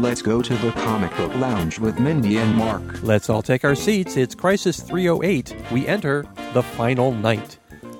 Let's 0.00 0.22
go 0.22 0.42
to 0.42 0.54
the 0.56 0.72
comic 0.72 1.16
book 1.16 1.32
lounge 1.36 1.78
with 1.78 2.00
Mindy 2.00 2.38
and 2.38 2.52
Mark. 2.56 2.82
Let's 3.04 3.30
all 3.30 3.42
take 3.42 3.64
our 3.64 3.76
seats. 3.76 4.16
It's 4.16 4.34
Crisis 4.34 4.80
308. 4.80 5.54
We 5.70 5.86
enter 5.86 6.26
the 6.52 6.64
final 6.64 7.12
night. 7.12 7.58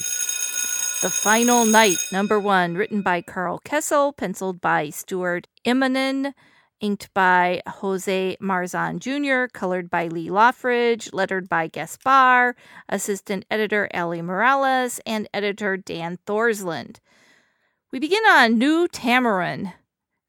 The 1.01 1.11
Final 1.11 1.65
Night, 1.65 1.99
number 2.11 2.41
one, 2.41 2.75
written 2.75 3.03
by 3.03 3.23
Karl 3.23 3.61
Kesel, 3.65 4.17
penciled 4.17 4.61
by 4.61 4.91
Stuart 4.91 5.47
Immonen, 5.65 6.35
inked 6.81 7.15
by 7.15 7.63
Jose 7.69 8.37
Marzan 8.43 8.99
Jr., 8.99 9.47
colored 9.53 9.91
by 9.91 10.09
Lee 10.09 10.29
Loughridge, 10.29 11.13
lettered 11.13 11.49
by 11.49 11.69
Gaspar, 11.69 12.57
assistant 12.89 13.45
editor 13.49 13.89
Ali 13.95 14.23
Morales, 14.23 14.99
and 15.07 15.29
editor 15.33 15.77
Dan 15.77 16.19
Thorsland. 16.27 16.97
We 17.93 18.01
begin 18.01 18.25
on 18.27 18.59
New 18.59 18.89
Tamaran, 18.89 19.75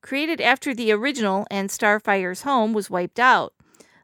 created 0.04 0.40
after 0.40 0.76
the 0.76 0.92
original 0.92 1.48
and 1.50 1.72
Starfire's 1.72 2.44
home 2.44 2.74
was 2.74 2.92
wiped 2.92 3.20
out. 3.20 3.56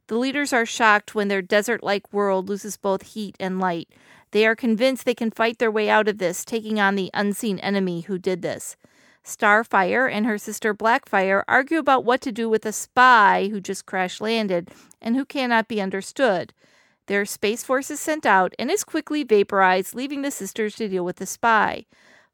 The 0.08 0.18
leaders 0.18 0.52
are 0.52 0.66
shocked 0.66 1.14
when 1.14 1.28
their 1.28 1.44
desert 1.44 1.84
like 1.84 2.12
world 2.12 2.50
loses 2.50 2.76
both 2.76 3.14
heat 3.14 3.36
and 3.40 3.60
light. 3.60 3.90
They 4.36 4.46
are 4.46 4.54
convinced 4.54 5.06
they 5.06 5.16
can 5.16 5.32
fight 5.32 5.60
their 5.60 5.72
way 5.72 5.90
out 5.90 6.10
of 6.10 6.18
this, 6.18 6.44
taking 6.44 6.78
on 6.78 6.96
the 6.96 7.10
unseen 7.14 7.58
enemy 7.60 8.02
who 8.02 8.18
did 8.18 8.42
this. 8.42 8.76
Starfire 9.24 10.12
and 10.12 10.26
her 10.26 10.38
sister 10.38 10.74
Blackfire 10.74 11.46
argue 11.48 11.80
about 11.80 12.04
what 12.04 12.20
to 12.20 12.34
do 12.34 12.50
with 12.50 12.66
a 12.66 12.74
spy 12.74 13.48
who 13.50 13.62
just 13.62 13.86
crash 13.86 14.20
landed 14.20 14.72
and 15.02 15.16
who 15.16 15.24
cannot 15.24 15.70
be 15.70 15.80
understood. 15.80 16.52
Their 17.06 17.24
space 17.24 17.64
force 17.64 17.90
is 17.90 18.02
sent 18.02 18.26
out 18.26 18.54
and 18.60 18.70
is 18.70 18.84
quickly 18.84 19.24
vaporized, 19.24 19.96
leaving 19.96 20.22
the 20.22 20.32
sisters 20.32 20.76
to 20.76 20.90
deal 20.90 21.06
with 21.06 21.16
the 21.16 21.26
spy. 21.26 21.86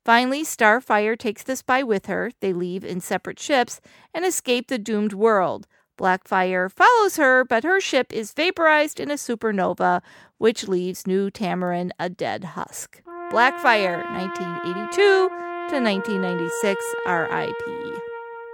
Finally, 0.04 0.42
Starfire 0.42 1.16
takes 1.16 1.44
the 1.44 1.56
spy 1.56 1.84
with 1.84 2.08
her. 2.08 2.32
They 2.40 2.52
leave 2.52 2.84
in 2.84 3.00
separate 3.02 3.40
ships 3.40 3.80
and 4.12 4.26
escape 4.26 4.70
the 4.70 4.80
doomed 4.80 5.14
world. 5.14 5.68
Blackfire 6.02 6.72
follows 6.72 7.18
her, 7.18 7.46
but 7.46 7.64
her 7.64 7.80
ship 7.80 8.12
is 8.12 8.34
vaporized 8.34 9.00
in 9.00 9.12
a 9.12 9.16
supernova, 9.16 10.02
which 10.40 10.68
leaves 10.68 11.06
New 11.06 11.30
Tamaran 11.30 11.92
a 12.00 12.10
dead 12.10 12.44
husk. 12.44 13.04
Blackfire, 13.32 14.04
1982 14.12 14.96
to 14.98 15.80
1996, 15.80 16.84
RIP. 17.06 18.02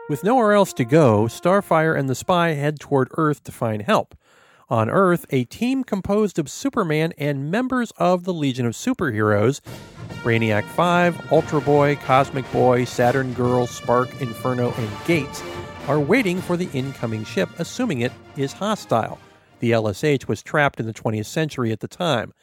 With 0.09 0.25
nowhere 0.25 0.51
else 0.51 0.73
to 0.73 0.83
go, 0.83 1.23
Starfire 1.23 1.97
and 1.97 2.09
the 2.09 2.15
spy 2.15 2.49
head 2.49 2.81
toward 2.81 3.07
Earth 3.15 3.43
to 3.45 3.53
find 3.53 3.81
help. 3.83 4.15
On 4.69 4.89
Earth, 4.89 5.25
a 5.29 5.45
team 5.45 5.85
composed 5.85 6.37
of 6.37 6.49
Superman 6.49 7.13
and 7.17 7.49
members 7.49 7.91
of 7.91 8.25
the 8.25 8.33
Legion 8.33 8.65
of 8.65 8.73
Superheroes 8.73 9.61
Brainiac 10.21 10.65
5, 10.65 11.31
Ultra 11.31 11.61
Boy, 11.61 11.95
Cosmic 11.95 12.51
Boy, 12.51 12.83
Saturn 12.83 13.31
Girl, 13.33 13.65
Spark, 13.67 14.09
Inferno, 14.19 14.73
and 14.73 14.89
Gates 15.05 15.41
are 15.87 15.99
waiting 16.01 16.41
for 16.41 16.57
the 16.57 16.69
incoming 16.73 17.23
ship, 17.23 17.49
assuming 17.59 18.01
it 18.01 18.11
is 18.35 18.51
hostile. 18.51 19.17
The 19.59 19.71
LSH 19.71 20.27
was 20.27 20.43
trapped 20.43 20.81
in 20.81 20.85
the 20.85 20.93
20th 20.93 21.27
century 21.27 21.71
at 21.71 21.79
the 21.79 21.87
time. 21.87 22.33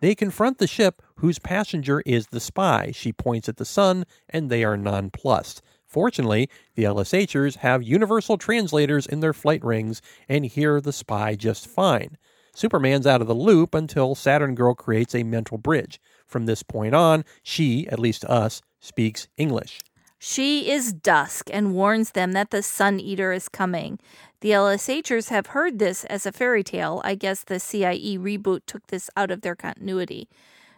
They 0.00 0.14
confront 0.14 0.58
the 0.58 0.66
ship, 0.66 1.00
whose 1.16 1.38
passenger 1.38 2.02
is 2.04 2.26
the 2.26 2.40
spy. 2.40 2.90
She 2.92 3.12
points 3.12 3.48
at 3.48 3.56
the 3.56 3.64
sun, 3.64 4.04
and 4.28 4.50
they 4.50 4.62
are 4.62 4.76
nonplussed. 4.76 5.62
Fortunately, 5.86 6.50
the 6.74 6.84
LSHers 6.84 7.56
have 7.56 7.82
universal 7.82 8.36
translators 8.36 9.06
in 9.06 9.20
their 9.20 9.32
flight 9.32 9.64
rings 9.64 10.02
and 10.28 10.44
hear 10.44 10.80
the 10.80 10.92
spy 10.92 11.34
just 11.34 11.66
fine. 11.66 12.18
Superman's 12.54 13.06
out 13.06 13.22
of 13.22 13.26
the 13.26 13.34
loop 13.34 13.74
until 13.74 14.14
Saturn 14.14 14.54
Girl 14.54 14.74
creates 14.74 15.14
a 15.14 15.22
mental 15.22 15.56
bridge. 15.56 15.98
From 16.26 16.44
this 16.44 16.62
point 16.62 16.94
on, 16.94 17.24
she, 17.42 17.88
at 17.88 17.98
least 17.98 18.22
to 18.22 18.30
us, 18.30 18.60
speaks 18.80 19.28
English. 19.38 19.80
She 20.24 20.70
is 20.70 20.92
dusk 20.92 21.50
and 21.52 21.74
warns 21.74 22.12
them 22.12 22.30
that 22.30 22.52
the 22.52 22.62
Sun 22.62 23.00
Eater 23.00 23.32
is 23.32 23.48
coming. 23.48 23.98
The 24.38 24.52
LSHers 24.52 25.30
have 25.30 25.46
heard 25.48 25.80
this 25.80 26.04
as 26.04 26.24
a 26.24 26.30
fairy 26.30 26.62
tale. 26.62 27.00
I 27.02 27.16
guess 27.16 27.42
the 27.42 27.58
CIE 27.58 28.16
reboot 28.20 28.60
took 28.64 28.86
this 28.86 29.10
out 29.16 29.32
of 29.32 29.40
their 29.40 29.56
continuity. 29.56 30.28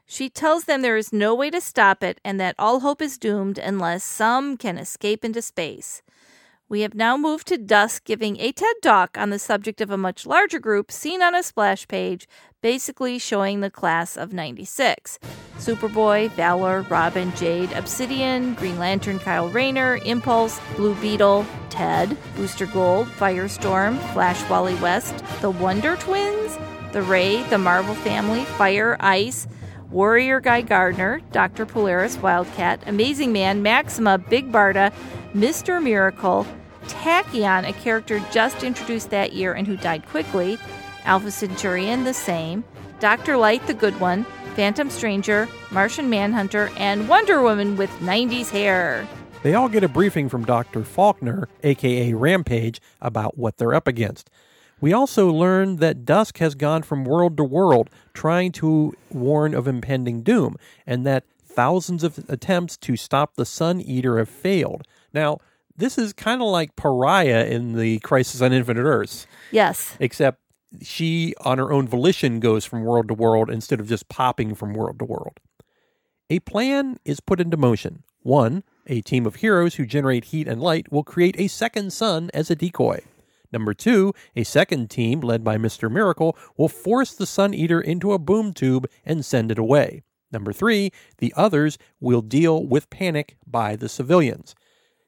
She 0.07 0.31
tells 0.31 0.65
them 0.65 0.81
there 0.81 0.97
is 0.97 1.13
no 1.13 1.35
way 1.35 1.51
to 1.51 1.61
stop 1.61 2.03
it 2.03 2.23
and 2.25 2.41
that 2.41 2.55
all 2.59 2.81
hope 2.81 3.03
is 3.03 3.19
doomed 3.19 3.59
unless 3.59 4.03
some 4.03 4.57
can 4.57 4.79
escape 4.79 5.27
into 5.27 5.43
space. 5.43 6.01
We 6.75 6.81
have 6.81 6.97
now 6.97 7.17
moved 7.17 7.47
to 7.47 7.57
Dusk 7.57 8.03
giving 8.03 8.41
a 8.41 8.51
TED 8.51 8.75
talk 8.83 9.17
on 9.17 9.31
the 9.31 9.39
subject 9.39 9.81
of 9.81 9.93
a 9.93 9.97
much 9.97 10.27
larger 10.27 10.59
group 10.59 10.91
seen 10.91 11.23
on 11.23 11.33
a 11.33 11.45
splash 11.45 11.87
page, 11.87 12.27
basically 12.63 13.17
showing 13.21 13.61
the 13.61 13.71
class 13.71 14.17
of 14.17 14.33
96. 14.33 15.21
Superboy, 15.57 16.33
Valor, 16.33 16.81
Robin, 16.91 17.33
Jade, 17.37 17.71
Obsidian, 17.75 18.55
Green 18.55 18.77
Lantern, 18.77 19.21
Kyle 19.21 19.49
Rayner, 19.49 20.01
Impulse, 20.05 20.59
Blue 20.75 20.97
Beetle, 20.97 21.47
Ted, 21.71 22.19
Booster 22.35 22.67
Gold, 22.67 23.07
Firestorm, 23.07 23.97
Flash 24.13 24.43
Wally 24.51 24.75
West, 24.75 25.15
the 25.43 25.51
Wonder 25.51 25.95
Twins, 25.95 26.59
the 26.91 27.03
Ray, 27.03 27.45
the 27.51 27.59
Marvel 27.59 27.95
Family, 27.95 28.45
Fire, 28.45 28.97
Ice, 28.99 29.47
Warrior 29.93 30.41
Guy 30.41 30.63
Gardner, 30.63 31.21
Dr. 31.31 31.67
Polaris, 31.67 32.17
Wildcat, 32.19 32.83
Amazing 32.89 33.33
Man, 33.33 33.63
Maxima, 33.63 34.19
Big 34.19 34.51
Barda, 34.51 34.93
Mr. 35.37 35.81
Miracle, 35.81 36.45
Tachyon, 36.89 37.69
a 37.69 37.73
character 37.73 38.21
just 38.33 38.63
introduced 38.63 39.11
that 39.11 39.33
year 39.33 39.53
and 39.53 39.67
who 39.67 39.77
died 39.77 40.07
quickly, 40.07 40.59
Alpha 41.05 41.31
Centurion, 41.31 42.05
the 42.05 42.15
same, 42.15 42.65
Dr. 43.01 43.37
Light, 43.37 43.67
the 43.67 43.75
good 43.75 43.99
one, 44.01 44.25
Phantom 44.55 44.89
Stranger, 44.89 45.49
Martian 45.71 46.09
Manhunter, 46.09 46.71
and 46.77 47.09
Wonder 47.09 47.43
Woman 47.43 47.77
with 47.77 47.91
90s 48.01 48.51
hair. 48.51 49.07
They 49.43 49.55
all 49.55 49.69
get 49.69 49.85
a 49.85 49.89
briefing 49.89 50.29
from 50.29 50.45
Dr. 50.45 50.85
Faulkner, 50.85 51.49
aka 51.63 52.15
Rampage, 52.15 52.81
about 53.01 53.37
what 53.37 53.59
they're 53.59 53.75
up 53.75 53.87
against. 53.87 54.31
We 54.81 54.93
also 54.93 55.31
learn 55.31 55.77
that 55.77 56.05
Dusk 56.05 56.39
has 56.39 56.55
gone 56.55 56.83
from 56.83 57.05
world 57.05 57.37
to 57.37 57.45
world 57.45 57.91
trying 58.13 58.53
to 58.53 58.95
warn 59.11 59.55
of 59.55 59.69
impending 59.69 60.23
doom, 60.23 60.57
and 60.87 61.05
that 61.07 61.25
thousands 61.45 62.03
of 62.05 62.25
attempts 62.29 62.77
to 62.79 62.97
stop 62.97 63.35
the 63.35 63.45
Sun 63.45 63.81
Eater 63.81 64.19
have 64.19 64.29
failed. 64.29 64.87
Now, 65.13 65.41
this 65.77 65.99
is 65.99 66.13
kind 66.13 66.41
of 66.41 66.49
like 66.49 66.77
Pariah 66.77 67.45
in 67.47 67.75
the 67.77 67.99
Crisis 68.01 68.41
on 68.41 68.53
Infinite 68.53 68.83
Earths, 68.85 69.27
Yes. 69.51 69.97
except 70.01 70.41
she, 70.83 71.35
on 71.41 71.59
her 71.59 71.73
own 71.73 71.87
volition, 71.87 72.41
goes 72.41 72.65
from 72.65 72.85
world 72.85 73.09
to 73.09 73.15
world 73.15 73.51
instead 73.51 73.81
of 73.81 73.89
just 73.89 74.09
popping 74.09 74.55
from 74.55 74.75
world 74.75 74.99
to 74.99 75.05
world. 75.05 75.39
A 76.31 76.41
plan 76.41 76.99
is 77.05 77.21
put 77.21 77.41
into 77.41 77.57
motion. 77.57 78.03
One, 78.23 78.65
a 78.87 79.01
team 79.03 79.27
of 79.27 79.37
heroes 79.37 79.75
who 79.75 79.87
generate 79.87 80.27
heat 80.27 80.49
and 80.49 80.61
light 80.61 80.91
will 80.91 81.05
create 81.05 81.39
a 81.39 81.49
second 81.49 81.93
sun 81.93 82.31
as 82.35 82.51
a 82.51 82.57
decoy. 82.57 83.01
Number 83.53 83.73
two, 83.75 84.15
a 84.35 84.43
second 84.43 84.91
team 84.91 85.21
led 85.21 85.45
by 85.45 85.59
Mr. 85.59 85.91
Miracle 85.91 86.37
will 86.57 86.69
force 86.69 87.15
the 87.15 87.27
Sun 87.27 87.55
Eater 87.55 87.81
into 87.81 88.13
a 88.13 88.19
boom 88.19 88.53
tube 88.53 88.89
and 89.05 89.25
send 89.25 89.53
it 89.53 89.59
away. 89.59 90.03
Number 90.33 90.53
three, 90.53 90.91
the 91.19 91.33
others 91.37 91.79
will 92.01 92.23
deal 92.23 92.67
with 92.67 92.91
panic 92.91 93.37
by 93.47 93.77
the 93.77 93.89
civilians. 93.89 94.57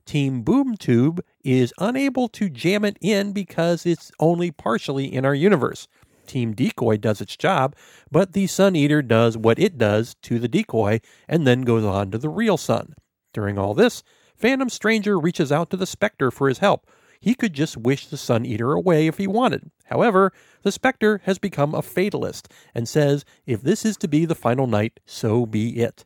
Team 0.07 0.43
Boom 0.43 0.77
Tube 0.77 1.21
is 1.45 1.75
unable 1.79 2.29
to 2.29 2.49
jam 2.49 2.85
it 2.85 2.97
in 3.01 3.33
because 3.33 3.85
it's 3.85 4.13
only 4.21 4.53
partially 4.53 5.13
in 5.13 5.25
our 5.25 5.35
universe. 5.35 5.89
Team 6.27 6.55
Decoy 6.55 6.97
does 6.97 7.21
its 7.21 7.37
job, 7.37 7.75
but 8.11 8.33
the 8.33 8.47
Sun 8.47 8.77
Eater 8.77 9.03
does 9.03 9.37
what 9.37 9.59
it 9.59 9.77
does 9.79 10.15
to 10.23 10.39
the 10.39 10.49
decoy 10.49 11.01
and 11.29 11.47
then 11.47 11.63
goes 11.63 11.85
on 11.85 12.11
to 12.13 12.19
the 12.19 12.29
real 12.29 12.57
sun. 12.57 12.95
During 13.33 13.59
all 13.59 13.75
this, 13.75 14.03
Phantom 14.37 14.69
Stranger 14.69 15.19
reaches 15.19 15.51
out 15.51 15.71
to 15.71 15.77
the 15.77 15.87
Spectre 15.87 16.31
for 16.31 16.49
his 16.49 16.59
help. 16.59 16.89
He 17.21 17.35
could 17.35 17.53
just 17.53 17.77
wish 17.77 18.07
the 18.07 18.17
Sun 18.17 18.47
Eater 18.47 18.73
away 18.73 19.07
if 19.07 19.19
he 19.19 19.27
wanted. 19.27 19.71
However, 19.87 20.33
the 20.63 20.73
Spectre 20.73 21.23
has 21.25 21.39
become 21.39 21.75
a 21.75 21.83
fatalist 21.83 22.53
and 22.75 22.89
says 22.89 23.25
if 23.47 23.63
this 23.63 23.85
is 23.85 23.97
to 23.99 24.09
be 24.09 24.25
the 24.25 24.35
final 24.35 24.67
night, 24.67 25.01
so 25.05 25.47
be 25.47 25.79
it. 25.81 26.05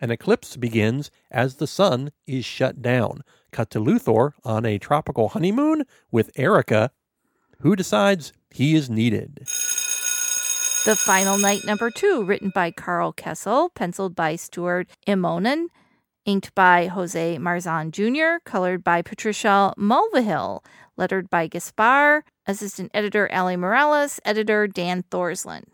An 0.00 0.10
eclipse 0.10 0.56
begins 0.56 1.10
as 1.30 1.56
the 1.56 1.66
sun 1.66 2.10
is 2.26 2.44
shut 2.44 2.82
down. 2.82 3.22
Cut 3.50 3.70
to 3.70 3.80
Luthor 3.80 4.32
on 4.44 4.66
a 4.66 4.78
tropical 4.78 5.30
honeymoon 5.30 5.84
with 6.10 6.30
Erica, 6.36 6.90
who 7.60 7.74
decides 7.74 8.32
he 8.50 8.74
is 8.74 8.90
needed. 8.90 9.40
The 10.84 10.96
Final 10.96 11.38
Night 11.38 11.64
number 11.64 11.90
two, 11.90 12.24
written 12.24 12.52
by 12.54 12.70
Karl 12.70 13.12
Kesel, 13.12 13.74
penciled 13.74 14.14
by 14.14 14.36
Stuart 14.36 14.88
Immonen, 15.06 15.66
inked 16.26 16.54
by 16.54 16.86
Jose 16.86 17.38
Marzan 17.38 17.90
Jr., 17.90 18.38
colored 18.44 18.84
by 18.84 19.00
Patricia 19.00 19.72
Mulvihill, 19.78 20.62
lettered 20.96 21.30
by 21.30 21.46
Gaspar, 21.46 22.22
assistant 22.46 22.90
editor 22.92 23.28
Ali 23.32 23.56
Morales, 23.56 24.20
editor 24.24 24.66
Dan 24.66 25.04
Thorsland. 25.10 25.64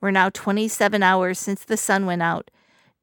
We're 0.00 0.10
now 0.10 0.28
27 0.28 1.02
hours 1.02 1.38
since 1.38 1.64
the 1.64 1.76
sun 1.76 2.06
went 2.06 2.22
out. 2.22 2.50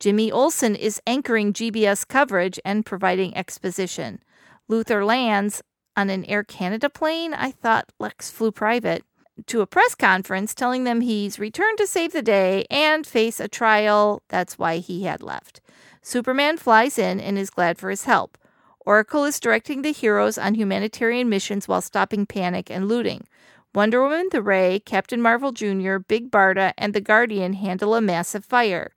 Jimmy 0.02 0.32
Olsen 0.32 0.74
is 0.74 1.00
anchoring 1.06 1.54
GBS 1.54 2.08
coverage 2.08 2.60
and 2.66 2.84
providing 2.84 3.38
exposition. 3.38 4.20
Luthor 4.68 5.06
lands 5.06 5.62
on 5.96 6.10
an 6.10 6.26
Air 6.26 6.44
Canada 6.44 6.90
plane. 6.90 7.36
I 7.36 7.52
thought 7.52 7.92
Lex 8.00 8.32
flew 8.32 8.52
private 8.52 9.04
to 9.46 9.62
a 9.62 9.68
press 9.68 9.94
conference 9.94 10.56
telling 10.56 10.86
them 10.86 11.02
he's 11.02 11.38
returned 11.38 11.78
to 11.78 11.86
save 11.86 12.14
the 12.14 12.24
day 12.24 12.66
and 12.72 13.06
face 13.06 13.40
a 13.40 13.48
trial. 13.48 14.24
That's 14.28 14.58
why 14.58 14.78
he 14.78 15.04
had 15.04 15.22
left. 15.22 15.62
Superman 16.02 16.58
flies 16.58 16.98
in 16.98 17.20
and 17.20 17.38
is 17.38 17.52
glad 17.52 17.78
for 17.78 17.92
his 17.92 18.06
help. 18.06 18.40
Oracle 18.84 19.24
is 19.24 19.40
directing 19.40 19.84
the 19.84 19.92
heroes 19.92 20.40
on 20.40 20.56
humanitarian 20.56 21.30
missions 21.30 21.68
while 21.68 21.80
stopping 21.80 22.26
panic 22.26 22.72
and 22.72 22.88
looting. 22.88 23.28
Wonder 23.76 24.02
Woman, 24.02 24.30
the 24.32 24.42
Ray, 24.42 24.80
Captain 24.80 25.22
Marvel 25.22 25.52
Jr., 25.52 25.98
Big 25.98 26.32
Barda, 26.32 26.74
and 26.76 26.96
the 26.96 27.02
Guardian 27.02 27.54
handle 27.54 27.94
a 27.94 28.02
massive 28.02 28.44
fire. 28.44 28.92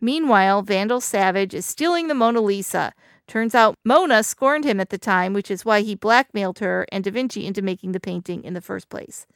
Meanwhile, 0.00 0.62
Vandal 0.62 1.00
Savage 1.00 1.54
is 1.54 1.66
stealing 1.66 2.08
the 2.08 2.14
Mona 2.14 2.40
Lisa. 2.40 2.92
Turns 3.26 3.54
out 3.54 3.76
Mona 3.84 4.22
scorned 4.22 4.64
him 4.64 4.80
at 4.80 4.90
the 4.90 4.98
time, 4.98 5.32
which 5.32 5.50
is 5.50 5.64
why 5.64 5.80
he 5.80 5.94
blackmailed 5.94 6.58
her 6.58 6.86
and 6.92 7.04
Da 7.04 7.10
Vinci 7.10 7.46
into 7.46 7.62
making 7.62 7.92
the 7.92 8.00
painting 8.00 8.44
in 8.44 8.54
the 8.54 8.60
first 8.60 8.88
place. 8.88 9.26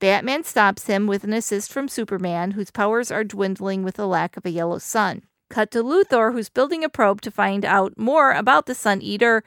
Batman 0.00 0.44
stops 0.44 0.86
him 0.86 1.06
with 1.06 1.24
an 1.24 1.32
assist 1.32 1.72
from 1.72 1.88
Superman, 1.88 2.52
whose 2.52 2.70
powers 2.70 3.10
are 3.10 3.24
dwindling 3.24 3.82
with 3.82 3.96
the 3.96 4.06
lack 4.06 4.36
of 4.36 4.46
a 4.46 4.50
yellow 4.50 4.78
sun. 4.78 5.22
Cut 5.50 5.70
to 5.72 5.82
Luthor, 5.82 6.32
who's 6.32 6.48
building 6.48 6.84
a 6.84 6.88
probe 6.88 7.20
to 7.22 7.30
find 7.30 7.64
out 7.64 7.98
more 7.98 8.32
about 8.32 8.66
the 8.66 8.74
Sun 8.74 9.02
Eater, 9.02 9.42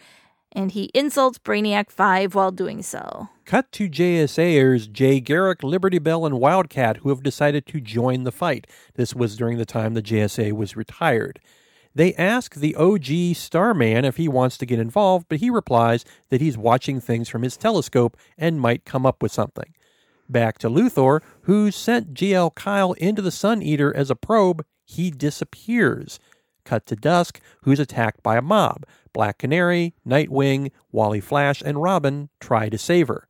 and 0.51 0.71
he 0.71 0.92
insults 0.94 1.38
Brainiac 1.38 1.89
5 1.89 2.36
while 2.36 2.51
doing 2.51 2.81
so. 2.81 3.30
Cut 3.51 3.69
to 3.74 3.89
JSAers 3.89 4.89
Jay 4.89 5.19
Garrick, 5.19 5.62
Liberty 5.62 6.00
Bell, 6.00 6.25
and 6.25 6.39
Wildcat, 6.39 6.95
who 6.95 7.09
have 7.09 7.21
decided 7.21 7.65
to 7.65 7.81
join 7.81 8.24
the 8.24 8.31
fight. 8.31 8.65
This 8.94 9.13
was 9.13 9.36
during 9.36 9.57
the 9.57 9.65
time 9.65 9.94
the 9.94 10.01
JSA 10.01 10.53
was 10.53 10.77
retired. 10.77 11.42
They 11.94 12.13
ask 12.13 12.56
the 12.56 12.74
OG 12.75 13.36
Starman 13.36 14.06
if 14.06 14.15
he 14.15 14.30
wants 14.30 14.57
to 14.57 14.65
get 14.65 14.80
involved, 14.80 15.25
but 15.27 15.39
he 15.39 15.50
replies 15.50 16.06
that 16.30 16.39
he's 16.39 16.57
watching 16.57 17.01
things 17.01 17.27
from 17.27 17.42
his 17.42 17.57
telescope 17.57 18.15
and 18.38 18.62
might 18.62 18.86
come 18.86 19.06
up 19.06 19.21
with 19.21 19.33
something. 19.33 19.74
Back 20.30 20.57
to 20.59 20.69
Luthor, 20.69 21.19
who 21.42 21.71
sent 21.71 22.13
GL 22.13 22.56
Kyle 22.56 22.94
into 22.94 23.21
the 23.21 23.31
Sun 23.31 23.63
Eater 23.63 23.94
as 23.94 24.09
a 24.09 24.15
probe, 24.15 24.63
he 24.86 25.12
disappears. 25.12 26.21
Cut 26.63 26.86
to 26.86 26.95
Dusk, 26.95 27.42
who's 27.63 27.81
attacked 27.81 28.24
by 28.24 28.38
a 28.38 28.42
mob. 28.42 28.86
Black 29.12 29.39
Canary, 29.39 29.94
Nightwing, 30.07 30.71
Wally 30.94 31.19
Flash, 31.19 31.62
and 31.62 31.81
Robin 31.83 32.30
try 32.39 32.69
to 32.69 32.77
save 32.77 33.09
her. 33.09 33.27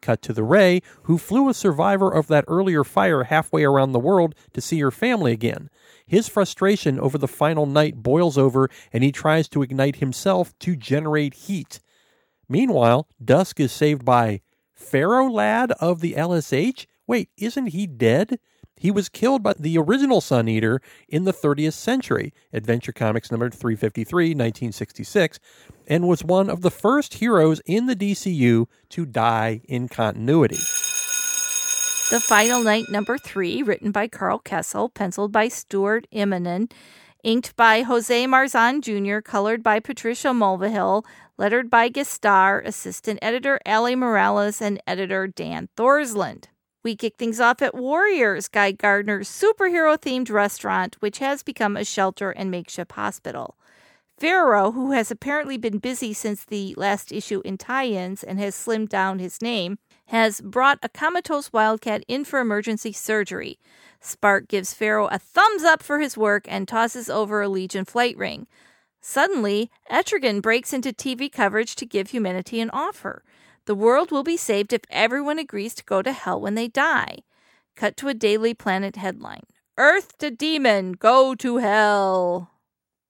Cut 0.00 0.22
to 0.22 0.32
the 0.32 0.42
Ray, 0.42 0.80
who 1.04 1.18
flew 1.18 1.48
a 1.48 1.54
survivor 1.54 2.10
of 2.10 2.26
that 2.28 2.44
earlier 2.48 2.84
fire 2.84 3.24
halfway 3.24 3.64
around 3.64 3.92
the 3.92 3.98
world 3.98 4.34
to 4.52 4.60
see 4.60 4.80
her 4.80 4.90
family 4.90 5.32
again. 5.32 5.70
His 6.06 6.28
frustration 6.28 6.98
over 6.98 7.18
the 7.18 7.28
final 7.28 7.66
night 7.66 8.02
boils 8.02 8.38
over, 8.38 8.68
and 8.92 9.04
he 9.04 9.12
tries 9.12 9.48
to 9.48 9.62
ignite 9.62 9.96
himself 9.96 10.58
to 10.60 10.76
generate 10.76 11.34
heat. 11.34 11.80
Meanwhile, 12.48 13.08
Dusk 13.24 13.60
is 13.60 13.72
saved 13.72 14.04
by 14.04 14.40
Ferro 14.72 15.28
Lad 15.30 15.72
of 15.72 16.00
the 16.00 16.14
LSH? 16.14 16.86
Wait, 17.06 17.28
isn't 17.36 17.68
he 17.68 17.86
dead? 17.86 18.38
He 18.80 18.90
was 18.90 19.10
killed 19.10 19.42
by 19.42 19.52
the 19.58 19.76
original 19.76 20.22
Sun 20.22 20.48
Eater 20.48 20.80
in 21.06 21.24
the 21.24 21.34
30th 21.34 21.74
century, 21.74 22.32
Adventure 22.50 22.92
Comics 22.92 23.30
number 23.30 23.50
353, 23.50 24.28
1966, 24.28 25.38
and 25.86 26.08
was 26.08 26.24
one 26.24 26.48
of 26.48 26.62
the 26.62 26.70
first 26.70 27.14
heroes 27.14 27.60
in 27.66 27.84
the 27.84 27.94
DCU 27.94 28.68
to 28.88 29.04
die 29.04 29.60
in 29.68 29.86
continuity. 29.86 30.56
The 32.08 32.20
Final 32.26 32.62
Night 32.62 32.86
number 32.88 33.18
three, 33.18 33.62
written 33.62 33.90
by 33.90 34.08
Karl 34.08 34.40
Kesel, 34.40 34.94
penciled 34.94 35.30
by 35.30 35.48
Stuart 35.48 36.06
Immonen, 36.10 36.72
inked 37.22 37.54
by 37.56 37.82
Jose 37.82 38.24
Marzan 38.24 38.80
Jr., 38.80 39.20
colored 39.20 39.62
by 39.62 39.80
Patricia 39.80 40.28
Mulvihill, 40.28 41.04
lettered 41.36 41.68
by 41.68 41.90
Gaspar, 41.90 42.60
assistant 42.64 43.18
editor 43.20 43.60
Ali 43.66 43.94
Morales, 43.94 44.62
and 44.62 44.80
editor 44.86 45.26
Dan 45.26 45.68
Thorsland. 45.76 46.46
We 46.82 46.96
kick 46.96 47.16
things 47.16 47.40
off 47.40 47.60
at 47.60 47.74
Warriors, 47.74 48.48
Guy 48.48 48.72
Gardner's 48.72 49.28
superhero 49.28 49.98
themed 49.98 50.30
restaurant, 50.30 50.96
which 51.00 51.18
has 51.18 51.42
become 51.42 51.76
a 51.76 51.84
shelter 51.84 52.30
and 52.30 52.50
makeshift 52.50 52.92
hospital. 52.92 53.56
Ferro, 54.16 54.72
who 54.72 54.92
has 54.92 55.10
apparently 55.10 55.58
been 55.58 55.78
busy 55.78 56.14
since 56.14 56.44
the 56.44 56.74
last 56.76 57.12
issue 57.12 57.42
in 57.44 57.58
tie 57.58 57.86
ins 57.86 58.22
and 58.22 58.38
has 58.38 58.54
slimmed 58.54 58.88
down 58.88 59.18
his 59.18 59.42
name, 59.42 59.78
has 60.06 60.40
brought 60.40 60.78
a 60.82 60.88
comatose 60.88 61.52
wildcat 61.52 62.02
in 62.08 62.24
for 62.24 62.40
emergency 62.40 62.92
surgery. 62.92 63.58
Spark 64.00 64.48
gives 64.48 64.72
Ferro 64.72 65.06
a 65.08 65.18
thumbs 65.18 65.62
up 65.62 65.82
for 65.82 66.00
his 66.00 66.16
work 66.16 66.46
and 66.48 66.66
tosses 66.66 67.10
over 67.10 67.42
a 67.42 67.48
Legion 67.48 67.84
flight 67.84 68.16
ring. 68.16 68.46
Suddenly, 69.02 69.70
Etrigan 69.90 70.42
breaks 70.42 70.72
into 70.72 70.92
TV 70.92 71.30
coverage 71.30 71.74
to 71.76 71.86
give 71.86 72.10
humanity 72.10 72.60
an 72.60 72.70
offer. 72.70 73.22
The 73.70 73.76
world 73.76 74.10
will 74.10 74.24
be 74.24 74.36
saved 74.36 74.72
if 74.72 74.80
everyone 74.90 75.38
agrees 75.38 75.76
to 75.76 75.84
go 75.84 76.02
to 76.02 76.10
hell 76.10 76.40
when 76.40 76.56
they 76.56 76.66
die. 76.66 77.18
Cut 77.76 77.96
to 77.98 78.08
a 78.08 78.14
Daily 78.14 78.52
Planet 78.52 78.96
headline 78.96 79.44
Earth 79.78 80.18
to 80.18 80.32
Demon, 80.32 80.94
go 80.94 81.36
to 81.36 81.58
hell. 81.58 82.50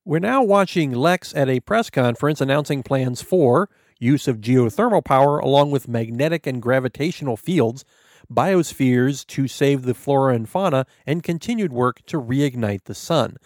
We're 0.05 0.19
now 0.19 0.43
watching 0.43 0.91
Lex 0.91 1.33
at 1.33 1.49
a 1.49 1.61
press 1.61 1.89
conference 1.89 2.41
announcing 2.41 2.83
plans 2.83 3.23
for 3.23 3.71
use 3.97 4.27
of 4.27 4.39
geothermal 4.39 5.03
power 5.03 5.39
along 5.39 5.71
with 5.71 5.87
magnetic 5.87 6.45
and 6.45 6.61
gravitational 6.61 7.37
fields, 7.37 7.83
biospheres 8.31 9.25
to 9.29 9.47
save 9.47 9.81
the 9.81 9.95
flora 9.95 10.35
and 10.35 10.47
fauna, 10.47 10.85
and 11.07 11.23
continued 11.23 11.73
work 11.73 12.05
to 12.05 12.21
reignite 12.21 12.83
the 12.83 12.93
sun. 12.93 13.37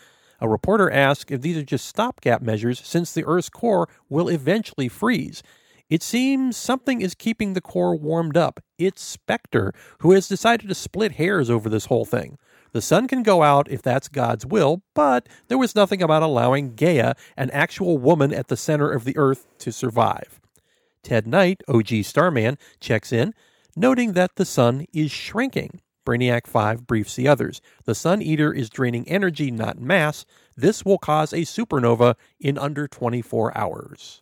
A 0.41 0.50
reporter 0.50 0.91
asks 0.91 1.31
if 1.31 1.41
these 1.41 1.55
are 1.55 1.63
just 1.63 1.86
stopgap 1.86 2.41
measures 2.41 2.81
since 2.84 3.13
the 3.13 3.24
Earth's 3.24 3.48
core 3.48 3.88
will 4.10 4.27
eventually 4.27 4.89
freeze. 4.89 5.41
It 5.87 6.01
seems 6.01 6.57
something 6.57 7.01
is 7.01 7.13
keeping 7.13 7.53
the 7.53 7.61
core 7.61 7.95
warmed 7.95 8.35
up. 8.35 8.59
It's 8.79 9.03
Spectre, 9.03 9.71
who 9.99 10.13
has 10.13 10.27
decided 10.27 10.67
to 10.67 10.75
split 10.75 11.13
hairs 11.13 11.47
over 11.47 11.69
this 11.69 11.85
whole 11.85 12.05
thing. 12.05 12.39
The 12.71 12.81
sun 12.81 13.07
can 13.07 13.21
go 13.21 13.43
out 13.43 13.69
if 13.69 13.83
that's 13.83 14.07
God's 14.07 14.47
will, 14.47 14.81
but 14.95 15.29
there 15.47 15.59
was 15.59 15.75
nothing 15.75 16.01
about 16.01 16.23
allowing 16.23 16.73
Gaia, 16.73 17.13
an 17.37 17.51
actual 17.51 17.99
woman 17.99 18.33
at 18.33 18.47
the 18.47 18.57
center 18.57 18.89
of 18.89 19.03
the 19.03 19.15
earth, 19.15 19.45
to 19.59 19.71
survive. 19.71 20.39
Ted 21.03 21.27
Knight, 21.27 21.61
OG 21.67 22.03
Starman, 22.03 22.57
checks 22.79 23.13
in, 23.13 23.35
noting 23.75 24.13
that 24.13 24.37
the 24.37 24.45
sun 24.45 24.87
is 24.91 25.11
shrinking. 25.11 25.81
Brainiac 26.03 26.47
5 26.47 26.87
briefs 26.87 27.15
the 27.15 27.27
others. 27.27 27.61
The 27.85 27.95
Sun 27.95 28.21
Eater 28.21 28.53
is 28.53 28.69
draining 28.69 29.07
energy, 29.07 29.51
not 29.51 29.79
mass. 29.79 30.25
This 30.55 30.83
will 30.83 30.97
cause 30.97 31.31
a 31.31 31.41
supernova 31.41 32.15
in 32.39 32.57
under 32.57 32.87
24 32.87 33.57
hours. 33.57 34.21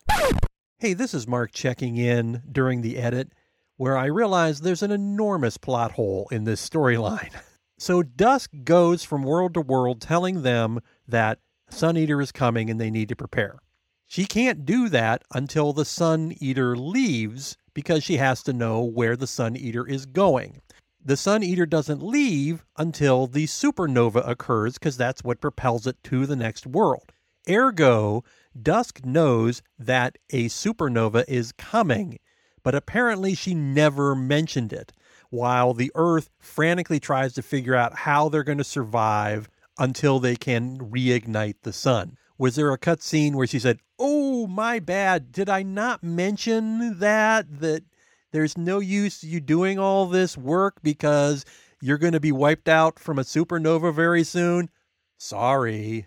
Hey, 0.78 0.92
this 0.92 1.14
is 1.14 1.28
Mark 1.28 1.52
checking 1.52 1.96
in 1.96 2.42
during 2.50 2.80
the 2.80 2.98
edit 2.98 3.32
where 3.76 3.96
I 3.96 4.06
realize 4.06 4.60
there's 4.60 4.82
an 4.82 4.90
enormous 4.90 5.56
plot 5.56 5.92
hole 5.92 6.28
in 6.30 6.44
this 6.44 6.66
storyline. 6.68 7.32
So 7.76 8.04
Dusk 8.04 8.50
goes 8.62 9.02
from 9.02 9.24
world 9.24 9.52
to 9.54 9.60
world 9.60 10.00
telling 10.00 10.42
them 10.42 10.78
that 11.08 11.40
Sun 11.70 11.96
Eater 11.96 12.20
is 12.20 12.30
coming 12.30 12.70
and 12.70 12.80
they 12.80 12.88
need 12.88 13.08
to 13.08 13.16
prepare. 13.16 13.58
She 14.06 14.26
can't 14.26 14.64
do 14.64 14.88
that 14.90 15.22
until 15.34 15.72
the 15.72 15.84
Sun 15.84 16.34
Eater 16.38 16.76
leaves 16.76 17.56
because 17.74 18.04
she 18.04 18.18
has 18.18 18.44
to 18.44 18.52
know 18.52 18.84
where 18.84 19.16
the 19.16 19.26
Sun 19.26 19.56
Eater 19.56 19.84
is 19.86 20.06
going. 20.06 20.62
The 21.04 21.16
Sun 21.16 21.42
Eater 21.42 21.66
doesn't 21.66 22.00
leave 22.00 22.64
until 22.78 23.26
the 23.26 23.46
supernova 23.46 24.26
occurs 24.26 24.74
because 24.74 24.96
that's 24.96 25.24
what 25.24 25.40
propels 25.40 25.84
it 25.88 26.00
to 26.04 26.26
the 26.26 26.36
next 26.36 26.68
world. 26.68 27.12
Ergo, 27.50 28.22
Dusk 28.60 29.04
knows 29.04 29.62
that 29.78 30.18
a 30.30 30.46
supernova 30.46 31.24
is 31.26 31.52
coming, 31.52 32.18
but 32.62 32.74
apparently 32.74 33.34
she 33.34 33.54
never 33.54 34.14
mentioned 34.14 34.72
it 34.72 34.92
while 35.30 35.74
the 35.74 35.90
Earth 35.94 36.30
frantically 36.38 37.00
tries 37.00 37.32
to 37.34 37.42
figure 37.42 37.74
out 37.74 37.98
how 37.98 38.28
they're 38.28 38.44
going 38.44 38.58
to 38.58 38.64
survive 38.64 39.48
until 39.78 40.20
they 40.20 40.36
can 40.36 40.78
reignite 40.78 41.56
the 41.62 41.72
sun. 41.72 42.16
Was 42.38 42.54
there 42.54 42.72
a 42.72 42.78
cut 42.78 43.02
scene 43.02 43.36
where 43.36 43.46
she 43.46 43.58
said, 43.58 43.80
Oh, 43.98 44.46
my 44.46 44.78
bad. 44.78 45.32
Did 45.32 45.48
I 45.48 45.62
not 45.62 46.02
mention 46.02 46.98
that? 46.98 47.60
That 47.60 47.84
there's 48.32 48.58
no 48.58 48.80
use 48.80 49.22
you 49.22 49.40
doing 49.40 49.78
all 49.78 50.06
this 50.06 50.36
work 50.36 50.76
because 50.82 51.44
you're 51.80 51.98
going 51.98 52.12
to 52.12 52.20
be 52.20 52.32
wiped 52.32 52.68
out 52.68 52.98
from 52.98 53.18
a 53.18 53.22
supernova 53.22 53.94
very 53.94 54.24
soon? 54.24 54.70
Sorry. 55.16 56.06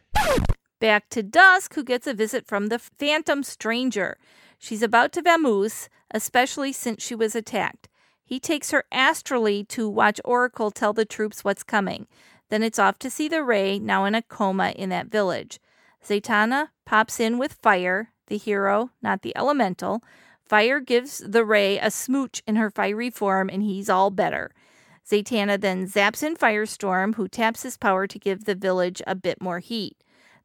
Back 0.80 1.10
to 1.10 1.24
Dusk, 1.24 1.74
who 1.74 1.84
gets 1.84 2.06
a 2.06 2.14
visit 2.14 2.46
from 2.46 2.68
the 2.68 2.78
Phantom 2.78 3.42
Stranger. 3.42 4.20
She's 4.60 4.84
about 4.84 5.12
to 5.14 5.24
vamoose, 5.24 5.90
especially 6.12 6.72
since 6.72 7.04
she 7.04 7.16
was 7.16 7.36
attacked. 7.36 7.90
He 8.24 8.40
takes 8.40 8.70
her 8.70 8.84
astrally 8.92 9.64
to 9.66 9.90
watch 9.90 10.22
Oracle 10.24 10.70
tell 10.70 10.94
the 10.94 11.04
troops 11.06 11.44
what's 11.44 11.64
coming. 11.64 12.06
Then 12.50 12.62
it's 12.62 12.78
off 12.78 13.00
to 13.00 13.10
see 13.10 13.28
the 13.28 13.44
Ray, 13.44 13.80
now 13.80 14.06
in 14.06 14.14
a 14.14 14.22
coma 14.22 14.70
in 14.70 14.90
that 14.90 15.08
village. 15.08 15.60
Zatanna 16.06 16.70
pops 16.86 17.20
in 17.20 17.40
with 17.40 17.54
Fire, 17.54 18.12
the 18.28 18.38
hero, 18.38 18.92
not 19.02 19.24
the 19.24 19.36
elemental. 19.36 20.04
Fire 20.46 20.80
gives 20.80 21.18
the 21.18 21.44
Ray 21.44 21.80
a 21.80 21.90
smooch 21.90 22.44
in 22.46 22.56
her 22.56 22.70
fiery 22.70 23.10
form, 23.10 23.50
and 23.50 23.64
he's 23.64 23.90
all 23.90 24.12
better. 24.12 24.52
Zatanna 25.10 25.60
then 25.60 25.88
zaps 25.88 26.22
in 26.22 26.36
Firestorm, 26.36 27.16
who 27.16 27.28
taps 27.28 27.64
his 27.64 27.78
power 27.78 28.06
to 28.06 28.20
give 28.20 28.46
the 28.46 28.56
village 28.56 29.02
a 29.08 29.16
bit 29.16 29.42
more 29.42 29.60
heat. 29.60 29.98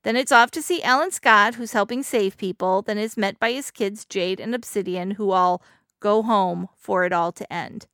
Then 0.03 0.17
it's 0.17 0.33
off 0.33 0.51
to 0.53 0.63
see 0.63 0.83
Alan 0.83 1.11
Scott, 1.11 1.55
who's 1.55 1.73
helping 1.73 2.03
save 2.03 2.37
people, 2.37 2.83
then 2.83 2.99
is 2.99 3.17
met 3.17 3.39
by 3.39 3.53
his 3.53 3.71
kids, 3.71 4.05
Jade 4.05 4.41
and 4.41 4.55
Obsidian, 4.55 5.13
who 5.13 5.31
all 5.31 5.63
go 6.01 6.23
home 6.23 6.69
for 6.77 7.05
it 7.05 7.13
all 7.13 7.31
to 7.33 7.53
end. 7.53 7.87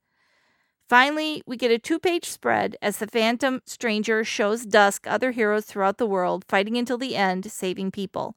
Finally, 0.88 1.43
we 1.47 1.59
get 1.59 1.71
a 1.71 1.79
two 1.79 1.99
page 1.99 2.25
spread 2.25 2.77
as 2.81 2.97
the 2.97 3.07
Phantom 3.07 3.61
Stranger 3.67 4.25
shows 4.25 4.65
Dusk 4.65 5.07
other 5.07 5.33
heroes 5.33 5.67
throughout 5.67 5.99
the 5.99 6.07
world 6.07 6.47
fighting 6.49 6.79
until 6.79 6.97
the 6.97 7.15
end, 7.15 7.53
saving 7.53 7.91
people. 7.91 8.35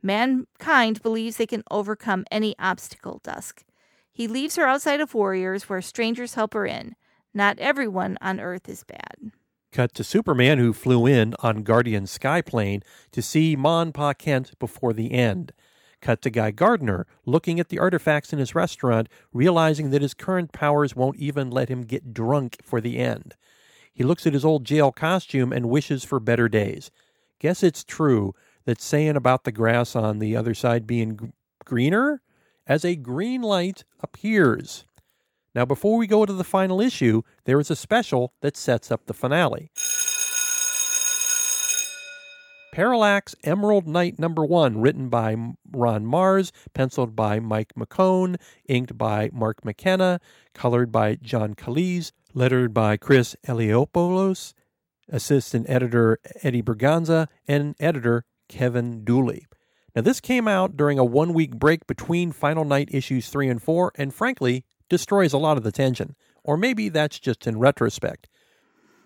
Mankind 0.00 1.02
believes 1.02 1.36
they 1.36 1.46
can 1.46 1.64
overcome 1.72 2.24
any 2.30 2.54
obstacle, 2.60 3.20
Dusk. 3.24 3.64
He 4.12 4.28
leaves 4.28 4.54
her 4.54 4.66
outside 4.66 5.00
of 5.00 5.14
warriors 5.14 5.68
where 5.68 5.82
strangers 5.82 6.34
help 6.34 6.54
her 6.54 6.66
in. 6.66 6.94
Not 7.34 7.58
everyone 7.58 8.16
on 8.20 8.38
Earth 8.38 8.68
is 8.68 8.84
bad. 8.84 9.32
Cut 9.70 9.94
to 9.94 10.04
Superman, 10.04 10.58
who 10.58 10.72
flew 10.72 11.06
in 11.06 11.34
on 11.40 11.62
Guardian 11.62 12.04
Skyplane 12.04 12.82
to 13.12 13.20
see 13.20 13.54
Mon 13.54 13.92
Pa 13.92 14.14
Kent 14.14 14.58
before 14.58 14.92
the 14.92 15.12
end. 15.12 15.52
Cut 16.00 16.22
to 16.22 16.30
Guy 16.30 16.52
Gardner, 16.52 17.06
looking 17.26 17.60
at 17.60 17.68
the 17.68 17.78
artifacts 17.78 18.32
in 18.32 18.38
his 18.38 18.54
restaurant, 18.54 19.08
realizing 19.32 19.90
that 19.90 20.02
his 20.02 20.14
current 20.14 20.52
powers 20.52 20.96
won't 20.96 21.18
even 21.18 21.50
let 21.50 21.68
him 21.68 21.82
get 21.82 22.14
drunk 22.14 22.56
for 22.62 22.80
the 22.80 22.98
end. 22.98 23.34
He 23.92 24.04
looks 24.04 24.26
at 24.26 24.32
his 24.32 24.44
old 24.44 24.64
jail 24.64 24.92
costume 24.92 25.52
and 25.52 25.68
wishes 25.68 26.04
for 26.04 26.20
better 26.20 26.48
days. 26.48 26.90
Guess 27.40 27.62
it's 27.62 27.84
true 27.84 28.34
that 28.64 28.80
saying 28.80 29.16
about 29.16 29.44
the 29.44 29.52
grass 29.52 29.96
on 29.96 30.18
the 30.18 30.36
other 30.36 30.54
side 30.54 30.86
being 30.86 31.16
g- 31.16 31.26
greener 31.64 32.22
as 32.66 32.84
a 32.84 32.96
green 32.96 33.42
light 33.42 33.84
appears. 34.00 34.84
Now, 35.54 35.64
before 35.64 35.96
we 35.96 36.06
go 36.06 36.24
to 36.24 36.32
the 36.32 36.44
final 36.44 36.80
issue, 36.80 37.22
there 37.48 37.58
is 37.58 37.70
a 37.70 37.76
special 37.76 38.34
that 38.42 38.58
sets 38.58 38.90
up 38.90 39.06
the 39.06 39.14
finale. 39.14 39.70
Parallax 42.74 43.34
Emerald 43.42 43.88
Knight 43.88 44.18
number 44.18 44.44
one, 44.44 44.82
written 44.82 45.08
by 45.08 45.34
Ron 45.72 46.04
Marz, 46.04 46.52
penciled 46.74 47.16
by 47.16 47.40
Mike 47.40 47.72
McKone, 47.74 48.36
inked 48.68 48.98
by 48.98 49.30
Mark 49.32 49.64
McKenna, 49.64 50.20
colored 50.52 50.92
by 50.92 51.14
John 51.14 51.54
Kalisz, 51.54 52.12
lettered 52.34 52.74
by 52.74 52.98
Chris 52.98 53.34
Eliopoulos, 53.46 54.52
assistant 55.08 55.70
editor 55.70 56.18
Eddie 56.42 56.62
Berganza, 56.62 57.28
and 57.46 57.74
editor 57.80 58.26
Kevin 58.50 59.04
Dooley. 59.04 59.46
Now, 59.96 60.02
this 60.02 60.20
came 60.20 60.48
out 60.48 60.76
during 60.76 60.98
a 60.98 61.04
one 61.04 61.32
week 61.32 61.56
break 61.56 61.86
between 61.86 62.32
Final 62.32 62.66
Night 62.66 62.90
issues 62.92 63.30
3 63.30 63.48
and 63.48 63.62
4, 63.62 63.92
and 63.94 64.12
frankly, 64.12 64.66
destroys 64.90 65.32
a 65.32 65.38
lot 65.38 65.56
of 65.56 65.62
the 65.62 65.72
tension. 65.72 66.14
Or 66.48 66.56
maybe 66.56 66.88
that's 66.88 67.18
just 67.18 67.46
in 67.46 67.58
retrospect. 67.58 68.26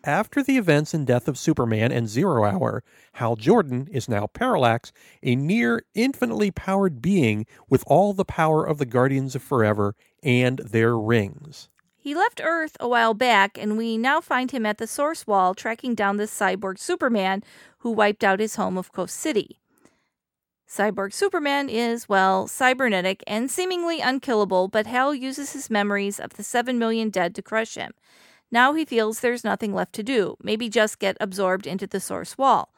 After 0.04 0.44
the 0.44 0.58
events 0.58 0.94
and 0.94 1.04
death 1.04 1.26
of 1.26 1.36
Superman 1.36 1.90
and 1.90 2.08
Zero 2.08 2.44
Hour, 2.44 2.84
Hal 3.14 3.34
Jordan 3.34 3.88
is 3.90 4.08
now 4.08 4.28
Parallax, 4.28 4.92
a 5.24 5.34
near 5.34 5.82
infinitely 5.92 6.52
powered 6.52 7.02
being 7.02 7.44
with 7.68 7.82
all 7.88 8.12
the 8.12 8.24
power 8.24 8.64
of 8.64 8.78
the 8.78 8.86
Guardians 8.86 9.34
of 9.34 9.42
Forever 9.42 9.96
and 10.22 10.58
their 10.58 10.96
rings. 10.96 11.68
He 11.98 12.14
left 12.14 12.40
Earth 12.44 12.76
a 12.78 12.86
while 12.86 13.12
back, 13.12 13.58
and 13.58 13.76
we 13.76 13.98
now 13.98 14.20
find 14.20 14.52
him 14.52 14.64
at 14.64 14.78
the 14.78 14.86
Source 14.86 15.26
Wall 15.26 15.52
tracking 15.52 15.96
down 15.96 16.18
the 16.18 16.28
cyborg 16.28 16.78
Superman 16.78 17.42
who 17.78 17.90
wiped 17.90 18.22
out 18.22 18.38
his 18.38 18.54
home 18.54 18.78
of 18.78 18.92
Coast 18.92 19.16
City. 19.16 19.58
Cyborg 20.72 21.12
Superman 21.12 21.68
is, 21.68 22.08
well, 22.08 22.48
cybernetic 22.48 23.22
and 23.26 23.50
seemingly 23.50 24.00
unkillable, 24.00 24.68
but 24.68 24.86
Hal 24.86 25.14
uses 25.14 25.52
his 25.52 25.68
memories 25.68 26.18
of 26.18 26.30
the 26.30 26.42
7 26.42 26.78
million 26.78 27.10
dead 27.10 27.34
to 27.34 27.42
crush 27.42 27.74
him. 27.74 27.92
Now 28.50 28.72
he 28.72 28.86
feels 28.86 29.20
there's 29.20 29.44
nothing 29.44 29.74
left 29.74 29.92
to 29.96 30.02
do, 30.02 30.38
maybe 30.42 30.70
just 30.70 30.98
get 30.98 31.18
absorbed 31.20 31.66
into 31.66 31.86
the 31.86 32.00
source 32.00 32.38
wall. 32.38 32.72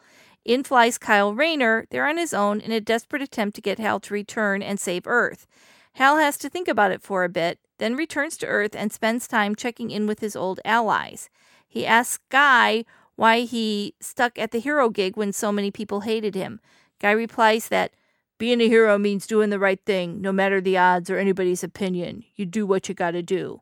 In 0.45 0.65
flies 0.65 0.99
Kyle 0.99 1.33
Rayner, 1.33 1.87
they're 1.91 2.09
on 2.09 2.17
his 2.17 2.35
own 2.35 2.61
in 2.61 2.73
a 2.73 2.81
desperate 2.81 3.23
attempt 3.23 3.55
to 3.55 3.63
get 3.63 3.79
Hal 3.79 4.01
to 4.01 4.15
return 4.15 4.61
and 4.61 4.81
save 4.81 5.07
Earth. 5.07 5.47
Hal 5.93 6.17
has 6.17 6.37
to 6.39 6.51
think 6.51 6.67
about 6.67 6.91
it 6.91 7.01
for 7.01 7.23
a 7.23 7.29
bit, 7.29 7.61
then 7.79 7.95
returns 7.95 8.37
to 8.39 8.47
Earth 8.47 8.75
and 8.75 8.93
spends 8.93 9.29
time 9.29 9.55
checking 9.55 9.93
in 9.93 10.09
with 10.09 10.19
his 10.19 10.35
old 10.35 10.59
allies. 10.65 11.31
He 11.69 11.87
asks 11.87 12.19
Guy 12.29 12.87
why 13.15 13.43
he 13.43 13.95
stuck 14.01 14.37
at 14.37 14.51
the 14.51 14.59
hero 14.59 14.91
gig 14.91 15.17
when 15.17 15.33
so 15.33 15.53
many 15.53 15.71
people 15.71 16.01
hated 16.01 16.35
him. 16.35 16.61
Guy 17.05 17.11
replies 17.11 17.69
that 17.69 17.93
being 18.39 18.63
a 18.63 18.67
hero 18.67 18.97
means 18.97 19.27
doing 19.27 19.51
the 19.51 19.59
right 19.59 19.85
thing, 19.85 20.23
no 20.23 20.33
matter 20.33 20.59
the 20.59 20.79
odds 20.79 21.11
or 21.11 21.19
anybody's 21.19 21.63
opinion. 21.63 22.25
You 22.35 22.47
do 22.47 22.65
what 22.65 22.89
you 22.89 22.95
gotta 22.95 23.23
do. 23.23 23.61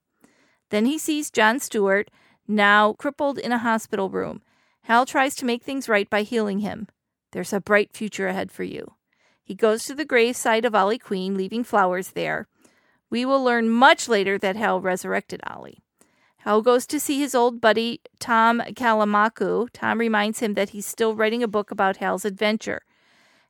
Then 0.71 0.87
he 0.87 0.97
sees 0.97 1.29
John 1.29 1.59
Stewart, 1.59 2.09
now 2.47 2.93
crippled 2.93 3.41
in 3.41 3.51
a 3.51 3.59
hospital 3.59 4.11
room. 4.11 4.43
Hal 4.83 5.07
tries 5.07 5.35
to 5.35 5.45
make 5.45 5.65
things 5.65 5.89
right 5.89 6.09
by 6.09 6.23
healing 6.23 6.61
him. 6.61 6.87
There's 7.33 7.53
a 7.53 7.61
bright 7.61 7.93
future 7.93 8.29
ahead 8.29 8.53
for 8.53 8.63
you. 8.63 8.93
He 9.43 9.57
goes 9.57 9.87
to 9.87 9.95
the 9.97 10.07
gravesite 10.07 10.65
of 10.65 10.77
Ollie 10.77 10.97
Queen, 10.97 11.37
leaving 11.37 11.65
flowers 11.65 12.11
there. 12.11 12.47
We 13.11 13.25
will 13.25 13.43
learn 13.43 13.69
much 13.69 14.09
later 14.09 14.39
that 14.39 14.55
Hal 14.55 14.81
resurrected 14.81 15.41
Ollie. 15.49 15.81
Hal 16.37 16.63
goes 16.63 16.87
to 16.87 17.01
see 17.01 17.19
his 17.19 17.35
old 17.35 17.61
buddy 17.61 18.03
Tom 18.21 18.63
Kalmaku. 18.77 19.69
Tom 19.73 19.99
reminds 19.99 20.39
him 20.39 20.55
that 20.55 20.69
he's 20.69 20.87
still 20.87 21.17
writing 21.17 21.43
a 21.43 21.49
book 21.49 21.73
about 21.73 21.97
Hal's 21.97 22.25
adventure. 22.25 22.83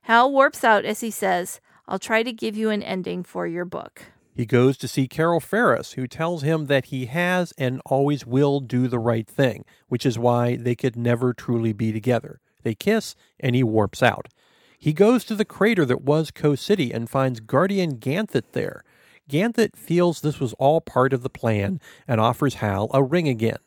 Hal 0.03 0.33
warps 0.33 0.65
out 0.65 0.83
as 0.83 0.99
he 0.99 1.09
says, 1.09 1.61
I'll 1.87 1.97
try 1.97 2.23
to 2.23 2.33
give 2.33 2.57
you 2.57 2.69
an 2.69 2.83
ending 2.83 3.23
for 3.23 3.47
your 3.47 3.63
book. 3.63 4.03
He 4.35 4.45
goes 4.45 4.75
to 4.77 4.87
see 4.89 5.07
Carol 5.07 5.39
Ferris, 5.39 5.93
who 5.93 6.07
tells 6.07 6.41
him 6.41 6.65
that 6.65 6.85
he 6.85 7.05
has 7.05 7.53
and 7.57 7.81
always 7.85 8.25
will 8.25 8.59
do 8.59 8.89
the 8.89 8.99
right 8.99 9.25
thing, 9.25 9.63
which 9.87 10.05
is 10.05 10.19
why 10.19 10.57
they 10.57 10.75
could 10.75 10.97
never 10.97 11.33
truly 11.33 11.71
be 11.71 11.93
together. 11.93 12.41
They 12.63 12.75
kiss, 12.75 13.15
and 13.39 13.55
he 13.55 13.63
warps 13.63 14.03
out. 14.03 14.27
He 14.77 14.91
goes 14.91 15.23
to 15.25 15.35
the 15.35 15.45
crater 15.45 15.85
that 15.85 16.01
was 16.01 16.31
Coast 16.31 16.65
City 16.65 16.91
and 16.91 17.09
finds 17.09 17.39
Guardian 17.39 17.97
Ganthet 17.97 18.51
there. 18.51 18.83
Ganthet 19.29 19.77
feels 19.77 20.19
this 20.19 20.41
was 20.41 20.51
all 20.53 20.81
part 20.81 21.13
of 21.13 21.23
the 21.23 21.29
plan 21.29 21.79
and 22.09 22.19
offers 22.19 22.55
Hal 22.55 22.89
a 22.93 23.01
ring 23.01 23.29
again. 23.29 23.59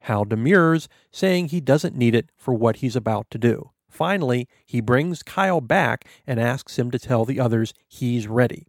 Hal 0.00 0.24
demurs, 0.24 0.88
saying 1.10 1.48
he 1.48 1.60
doesn't 1.60 1.96
need 1.96 2.14
it 2.14 2.30
for 2.38 2.54
what 2.54 2.76
he's 2.76 2.96
about 2.96 3.30
to 3.30 3.38
do. 3.38 3.72
Finally, 3.92 4.48
he 4.64 4.80
brings 4.80 5.22
Kyle 5.22 5.60
back 5.60 6.06
and 6.26 6.40
asks 6.40 6.78
him 6.78 6.90
to 6.90 6.98
tell 6.98 7.26
the 7.26 7.38
others 7.38 7.74
he's 7.86 8.26
ready. 8.26 8.66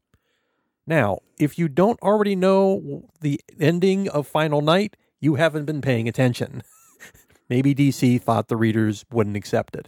Now, 0.85 1.19
if 1.39 1.57
you 1.57 1.69
don't 1.69 1.99
already 2.01 2.35
know 2.35 3.09
the 3.21 3.39
ending 3.57 4.09
of 4.09 4.27
Final 4.27 4.61
Night, 4.61 4.97
you 5.21 5.35
haven't 5.35 5.63
been 5.63 5.81
paying 5.81 6.09
attention. 6.09 6.61
Maybe 7.49 7.73
DC 7.73 8.21
thought 8.21 8.49
the 8.49 8.57
readers 8.57 9.05
wouldn't 9.09 9.37
accept 9.37 9.77
it. 9.77 9.87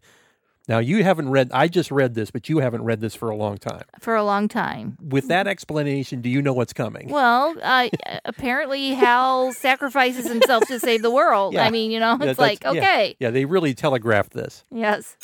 Now, 0.68 0.80
you 0.80 1.04
haven't 1.04 1.30
read, 1.30 1.52
I 1.54 1.68
just 1.68 1.92
read 1.92 2.16
this, 2.16 2.32
but 2.32 2.50
you 2.50 2.58
haven't 2.60 2.84
read 2.84 3.00
this 3.00 3.14
for 3.14 3.30
a 3.30 3.36
long 3.36 3.58
time. 3.58 3.84
For 4.00 4.16
a 4.16 4.24
long 4.24 4.48
time. 4.48 4.98
With 5.00 5.28
that 5.28 5.46
explanation, 5.48 6.22
do 6.22 6.30
you 6.30 6.42
know 6.42 6.54
what's 6.54 6.74
coming? 6.74 7.10
Well, 7.10 7.56
uh, 7.62 7.90
apparently 8.26 8.90
Hal 8.96 9.52
sacrifices 9.54 10.28
himself 10.28 10.66
to 10.68 10.80
save 10.80 11.04
the 11.04 11.12
world. 11.12 11.54
Yeah. 11.54 11.66
I 11.66 11.70
mean, 11.70 11.92
you 11.92 12.00
know, 12.00 12.18
Yeah, 12.20 12.30
it's 12.32 12.40
like, 12.40 12.62
that's- 12.62 12.76
yeah. 12.76 12.82
okay. 12.82 13.16
Yeah, 13.20 13.30
they 13.30 13.46
really 13.46 13.74
telegraphed 13.76 14.34
this. 14.34 14.64
Yes. 14.72 15.16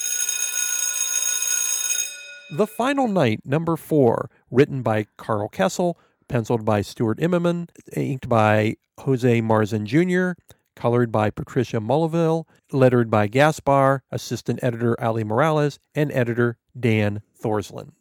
The 2.52 2.68
Final 2.68 3.08
Night, 3.08 3.40
number 3.46 3.78
four, 3.78 4.30
written 4.52 4.82
by 4.82 5.08
Karl 5.18 5.48
Kesel, 5.50 5.96
penciled 6.28 6.66
by 6.66 6.82
Stuart 6.82 7.18
Immonen, 7.20 7.70
inked 7.96 8.28
by 8.28 8.76
Jose 9.00 9.42
Marzan 9.42 9.86
Jr., 9.86 10.40
colored 10.76 11.12
by 11.12 11.30
Patricia 11.30 11.78
Mulvihill, 11.78 12.46
lettered 12.72 13.10
by 13.10 13.28
Gaspar, 13.28 14.04
assistant 14.12 14.60
editor 14.62 15.00
Ali 15.02 15.24
Morales, 15.24 15.80
and 15.96 16.12
editor 16.12 16.58
Dan 16.80 17.22
Thorsland. 17.42 17.92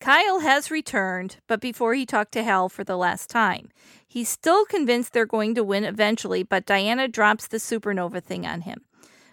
Kyle 0.00 0.40
has 0.40 0.70
returned, 0.70 1.36
but 1.46 1.60
before 1.60 1.92
he 1.94 2.06
talked 2.06 2.32
to 2.32 2.42
Hal 2.42 2.70
for 2.70 2.84
the 2.84 2.96
last 2.96 3.28
time. 3.28 3.68
He's 4.08 4.28
still 4.28 4.64
convinced 4.64 5.12
they're 5.12 5.26
going 5.26 5.54
to 5.56 5.64
win 5.64 5.84
eventually, 5.84 6.42
but 6.42 6.64
Diana 6.64 7.06
drops 7.06 7.46
the 7.46 7.58
supernova 7.58 8.22
thing 8.22 8.46
on 8.46 8.62
him. 8.62 8.80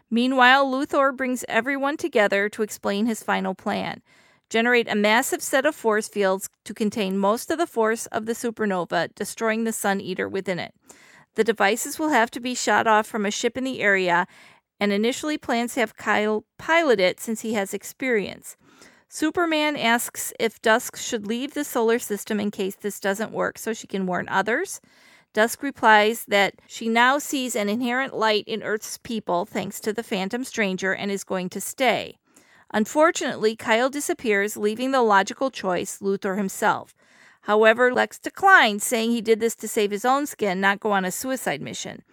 Meanwhile, 0.10 0.65
Luthor 0.65 1.15
brings 1.15 1.46
everyone 1.48 1.98
together 1.98 2.50
to 2.50 2.63
explain 2.63 3.06
his 3.06 3.24
final 3.24 3.56
plan 3.56 4.01
generate 4.50 4.89
a 4.89 4.96
massive 4.96 5.41
set 5.41 5.65
of 5.65 5.75
force 5.75 6.08
fields 6.08 6.50
to 6.63 6.74
contain 6.74 7.17
most 7.17 7.51
of 7.51 7.58
the 7.58 7.67
force 7.67 8.06
of 8.08 8.25
the 8.25 8.34
supernova, 8.34 9.13
destroying 9.15 9.63
the 9.63 9.74
Sun 9.74 10.00
Eater 10.00 10.27
within 10.29 10.60
it. 10.60 10.74
The 11.38 11.44
devices 11.44 12.00
will 12.00 12.10
have 12.10 12.32
to 12.32 12.39
be 12.39 12.56
shot 12.56 12.88
off 12.88 13.06
from 13.06 13.24
a 13.24 13.29
ship 13.29 13.60
in 13.60 13.63
the 13.63 13.79
area, 13.79 14.25
and 14.79 14.91
initially 14.91 15.38
plans 15.38 15.75
to 15.75 15.82
have 15.82 15.96
Kyle 15.96 16.46
pilot 16.58 17.00
it 17.00 17.20
since 17.20 17.41
he 17.41 17.53
has 17.53 17.75
experience. 17.75 18.58
Superman 19.08 19.77
asks 19.77 20.34
if 20.39 20.60
Dusk 20.63 20.98
should 20.98 21.27
leave 21.27 21.53
the 21.53 21.63
solar 21.63 22.00
system 22.00 22.39
in 22.39 22.50
case 22.50 22.75
this 22.75 23.00
doesn't 23.00 23.32
work 23.32 23.60
so 23.60 23.72
she 23.72 23.86
can 23.86 24.08
warn 24.08 24.27
others. 24.27 24.82
Dusk 25.32 25.62
replies 25.62 26.25
that 26.27 26.56
she 26.65 26.89
now 26.89 27.20
sees 27.20 27.56
an 27.56 27.70
inherent 27.70 28.15
light 28.15 28.46
in 28.48 28.63
Earth's 28.63 28.98
people 28.98 29.46
thanks 29.46 29.79
to 29.82 29.94
the 29.94 30.01
Phantom 30.01 30.44
Stranger 30.44 30.91
and 30.91 31.12
is 31.12 31.24
going 31.24 31.50
to 31.50 31.62
stay. 31.62 32.17
Unfortunately, 32.74 33.56
Kyle 33.56 33.91
disappears, 33.91 34.58
leaving 34.58 34.89
the 34.89 35.03
logical 35.03 35.51
choice, 35.51 36.00
Luthor 36.00 36.36
himself. 36.36 36.96
However, 37.48 37.94
Lex 37.94 38.20
declines, 38.20 38.84
saying 38.84 39.12
he 39.12 39.22
did 39.22 39.39
this 39.39 39.56
to 39.56 39.70
save 39.70 39.92
his 39.92 40.04
own 40.04 40.25
skin, 40.25 40.60
not 40.60 40.82
go 40.82 40.92
on 40.92 41.06
a 41.06 41.12
suicide 41.12 41.62
mission. 41.62 42.04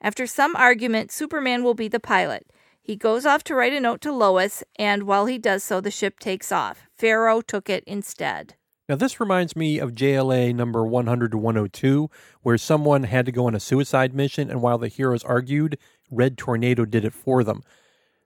After 0.00 0.26
some 0.26 0.56
argument, 0.56 1.12
Superman 1.12 1.62
will 1.62 1.74
be 1.74 1.88
the 1.88 2.00
pilot. 2.00 2.46
He 2.80 2.96
goes 2.96 3.26
off 3.26 3.44
to 3.44 3.54
write 3.54 3.74
a 3.74 3.80
note 3.80 4.00
to 4.00 4.12
Lois, 4.12 4.64
and 4.76 5.02
while 5.02 5.26
he 5.26 5.36
does 5.36 5.62
so, 5.62 5.82
the 5.82 5.90
ship 5.90 6.18
takes 6.18 6.50
off. 6.50 6.86
Ferro 6.96 7.42
took 7.42 7.68
it 7.68 7.84
instead. 7.86 8.54
Now, 8.88 8.96
this 8.96 9.20
reminds 9.20 9.54
me 9.54 9.78
of 9.78 9.94
JLA 9.94 10.54
number 10.54 10.82
100 10.86 11.32
to 11.32 11.36
102, 11.36 12.08
where 12.40 12.56
someone 12.56 13.02
had 13.02 13.26
to 13.26 13.32
go 13.32 13.44
on 13.44 13.54
a 13.54 13.60
suicide 13.60 14.14
mission, 14.14 14.50
and 14.50 14.62
while 14.62 14.78
the 14.78 14.88
heroes 14.88 15.22
argued, 15.22 15.76
Red 16.10 16.38
Tornado 16.38 16.86
did 16.86 17.04
it 17.04 17.12
for 17.12 17.44
them. 17.44 17.62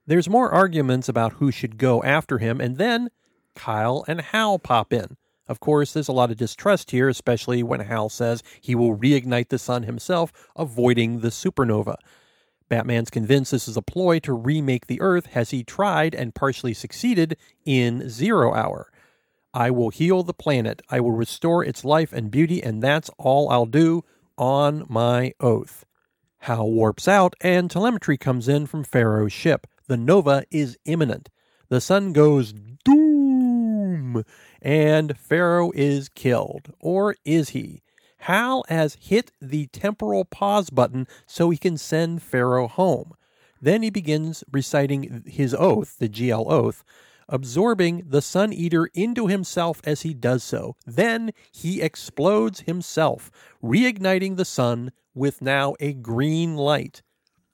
There's 0.07 0.29
more 0.29 0.49
arguments 0.49 1.09
about 1.09 1.33
who 1.33 1.51
should 1.51 1.77
go 1.77 2.01
after 2.03 2.37
him, 2.37 2.61
and 2.61 2.77
then 2.77 3.09
Kyle 3.53 4.05
and 4.07 4.21
Hal 4.21 4.59
pop 4.59 4.93
in. 4.93 5.17
Of 5.47 5.59
course, 5.59 5.91
there's 5.91 6.07
a 6.07 6.13
lot 6.13 6.31
of 6.31 6.37
distrust 6.37 6.91
here, 6.91 7.09
especially 7.09 7.63
when 7.63 7.81
Hal 7.81 8.09
says 8.09 8.43
he 8.61 8.75
will 8.75 8.97
reignite 8.97 9.49
the 9.49 9.59
sun 9.59 9.83
himself, 9.83 10.31
avoiding 10.55 11.19
the 11.19 11.29
supernova. 11.29 11.95
Batman's 12.69 13.09
convinced 13.09 13.51
this 13.51 13.67
is 13.67 13.77
a 13.77 13.81
ploy 13.81 14.19
to 14.19 14.33
remake 14.33 14.87
the 14.87 15.01
Earth, 15.01 15.27
as 15.35 15.51
he 15.51 15.63
tried 15.63 16.15
and 16.15 16.33
partially 16.33 16.73
succeeded 16.73 17.37
in 17.65 18.09
Zero 18.09 18.53
Hour. 18.53 18.89
I 19.53 19.69
will 19.69 19.89
heal 19.89 20.23
the 20.23 20.33
planet. 20.33 20.81
I 20.89 20.99
will 20.99 21.11
restore 21.11 21.63
its 21.63 21.85
life 21.85 22.11
and 22.11 22.31
beauty, 22.31 22.63
and 22.63 22.81
that's 22.81 23.11
all 23.19 23.49
I'll 23.49 23.67
do 23.67 24.03
on 24.37 24.85
my 24.89 25.33
oath. 25.39 25.85
Hal 26.39 26.71
warps 26.71 27.07
out, 27.07 27.35
and 27.41 27.69
telemetry 27.69 28.17
comes 28.17 28.47
in 28.47 28.65
from 28.65 28.83
Ferro's 28.83 29.31
ship. 29.31 29.67
The 29.87 29.97
Nova 29.97 30.43
is 30.49 30.77
imminent. 30.85 31.29
The 31.69 31.79
sun 31.79 32.13
goes 32.13 32.53
doom, 32.83 34.23
and 34.63 35.17
Ferro 35.17 35.71
is 35.75 36.09
killed. 36.09 36.73
Or 36.79 37.15
is 37.25 37.49
he? 37.49 37.83
Hal 38.19 38.63
has 38.69 38.97
hit 39.01 39.31
the 39.41 39.67
temporal 39.67 40.23
pause 40.23 40.69
button 40.69 41.05
so 41.27 41.49
he 41.49 41.57
can 41.57 41.77
send 41.77 42.23
Ferro 42.23 42.69
home. 42.69 43.13
Then 43.61 43.83
he 43.83 43.89
begins 43.89 44.43
reciting 44.51 45.23
his 45.27 45.53
oath, 45.53 45.97
the 45.99 46.07
GL 46.07 46.49
oath, 46.49 46.85
absorbing 47.27 48.03
the 48.07 48.21
Sun 48.21 48.53
Eater 48.53 48.89
into 48.93 49.27
himself 49.27 49.81
as 49.83 50.03
he 50.03 50.13
does 50.13 50.43
so. 50.43 50.75
Then 50.85 51.31
he 51.51 51.81
explodes 51.81 52.61
himself, 52.61 53.29
reigniting 53.61 54.37
the 54.37 54.45
sun 54.45 54.91
with 55.13 55.41
now 55.41 55.75
a 55.79 55.93
green 55.93 56.55
light. 56.55 57.01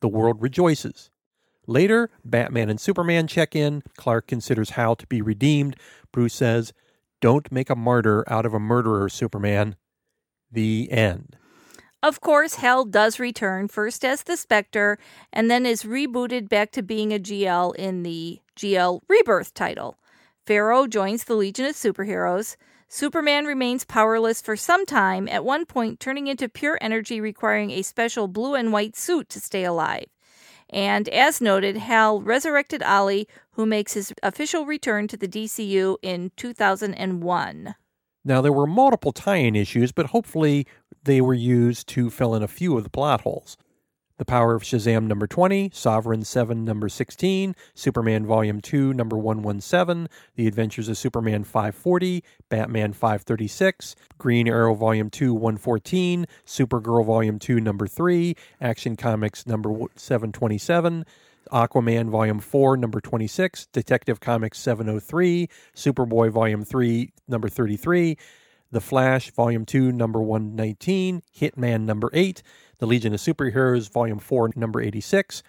The 0.02 0.08
world 0.08 0.42
rejoices. 0.42 1.10
Later, 1.68 2.10
Batman 2.26 2.70
and 2.70 2.80
Superman 2.80 3.28
check 3.28 3.56
in. 3.56 3.84
Clark 3.98 4.28
considers 4.28 4.72
Hal 4.72 4.96
to 4.96 5.08
be 5.08 5.22
redeemed. 5.22 5.76
Bruce 6.12 6.34
says, 6.34 6.74
Don't 7.22 7.52
make 7.52 7.70
a 7.70 7.76
martyr 7.76 8.24
out 8.28 8.46
of 8.46 8.54
a 8.54 8.60
murderer, 8.60 9.10
Superman. 9.10 9.76
The 10.52 10.90
end. 10.92 11.36
Of 12.02 12.22
course, 12.22 12.56
Hal 12.56 12.86
does 12.86 13.20
return, 13.20 13.68
first 13.68 14.06
as 14.06 14.24
the 14.24 14.38
Spectre, 14.38 14.98
and 15.34 15.52
then 15.52 15.66
is 15.66 15.84
rebooted 15.84 16.48
back 16.48 16.72
to 16.72 16.82
being 16.82 17.14
a 17.14 17.20
GL 17.20 17.76
in 17.76 18.04
the 18.04 18.40
GL 18.56 19.02
Rebirth 19.10 19.54
title. 19.54 19.98
Ferro 20.46 20.88
joins 20.88 21.26
the 21.26 21.36
Legion 21.36 21.66
of 21.66 21.76
Superheroes. 21.76 22.56
Superman 22.88 23.46
remains 23.46 23.84
powerless 23.84 24.42
for 24.42 24.56
some 24.56 24.86
time, 24.86 25.28
at 25.28 25.44
one 25.44 25.66
point 25.66 26.00
turning 26.00 26.28
into 26.28 26.48
pure 26.48 26.78
energy, 26.80 27.20
requiring 27.20 27.70
a 27.72 27.82
special 27.82 28.30
blue 28.30 28.56
and 28.56 28.72
white 28.72 28.96
suit 28.96 29.28
to 29.30 29.42
stay 29.42 29.66
alive. 29.66 30.06
And 30.70 31.10
as 31.10 31.42
noted, 31.42 31.78
Hal 31.78 32.22
resurrected 32.22 32.84
Ollie, 32.84 33.28
who 33.52 33.66
makes 33.66 33.94
his 33.94 34.14
official 34.22 34.66
return 34.66 35.08
to 35.08 35.18
the 35.18 35.28
DCU 35.28 35.98
in 36.02 36.32
2001. 36.38 37.76
Now, 38.26 38.42
there 38.42 38.54
were 38.54 38.68
multiple 38.68 39.12
tie 39.12 39.38
in 39.38 39.56
issues, 39.56 39.92
but 39.92 40.08
hopefully 40.08 40.68
they 41.04 41.22
were 41.22 41.34
used 41.34 41.88
to 41.90 42.10
fill 42.10 42.36
in 42.36 42.44
a 42.44 42.48
few 42.48 42.78
of 42.78 42.84
the 42.84 42.90
plot 42.90 43.22
holes. 43.22 43.58
The 44.20 44.26
Power 44.26 44.54
of 44.54 44.64
Shazam 44.64 45.08
number 45.08 45.28
20, 45.28 45.72
Sovereign 45.74 46.26
7 46.26 46.66
number 46.66 46.90
16, 46.90 47.56
Superman 47.74 48.26
volume 48.26 48.60
2 48.60 48.94
number 48.94 49.18
117, 49.18 50.10
The 50.36 50.46
Adventures 50.46 50.90
of 50.90 50.98
Superman 50.98 51.46
540, 51.46 52.22
Batman 52.50 52.92
536, 52.92 53.96
Green 54.18 54.50
Arrow 54.50 54.76
volume 54.76 55.10
2 55.10 55.34
114, 55.34 56.26
Supergirl 56.46 57.06
volume 57.06 57.40
2 57.40 57.62
number 57.62 57.88
3, 57.88 58.36
Action 58.60 58.98
Comics 58.98 59.48
number 59.48 59.70
727, 59.96 61.06
Aquaman 61.54 62.10
Volume 62.10 62.40
4, 62.42 62.76
number 62.76 63.00
26, 63.00 63.68
Detective 63.68 64.20
Comics 64.20 64.60
703, 64.60 65.48
Superboy 65.74 66.30
Volume 66.30 66.66
3, 66.66 67.14
number 67.30 67.48
33, 67.48 68.18
The 68.70 68.82
Flash 68.82 69.32
Volume 69.32 69.66
2, 69.66 69.94
number 69.94 70.22
119, 70.22 71.24
Hitman 71.40 71.86
number 71.86 72.10
8, 72.12 72.44
The 72.80 72.88
Legion 72.88 73.14
of 73.14 73.20
Superheroes 73.20 73.92
Volume 73.92 74.20
4, 74.20 74.52
number 74.56 74.82
86, 74.82 75.44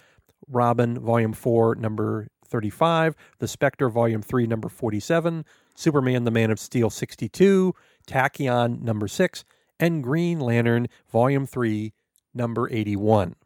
Robin 0.48 0.98
Volume 0.98 1.32
4, 1.32 1.76
number 1.76 2.28
35, 2.44 3.14
The 3.38 3.48
Spectre 3.48 3.88
Volume 3.88 4.22
3, 4.22 4.46
number 4.46 4.68
47, 4.68 5.44
Superman 5.76 6.24
the 6.24 6.32
Man 6.32 6.50
of 6.50 6.58
Steel 6.58 6.90
62, 6.90 7.74
Tachyon 8.06 8.82
number 8.82 9.06
6, 9.06 9.44
and 9.78 10.02
Green 10.02 10.40
Lantern 10.40 10.88
Volume 11.10 11.46
3, 11.46 11.92
number 12.34 12.68
81. 12.70 13.36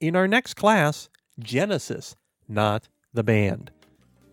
In 0.00 0.16
our 0.16 0.26
next 0.26 0.54
class, 0.54 1.08
Genesis, 1.38 2.16
not 2.48 2.88
the 3.14 3.22
band. 3.22 3.70